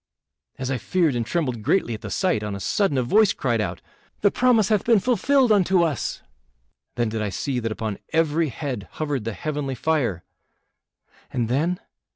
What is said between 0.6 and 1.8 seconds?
I feared and trembled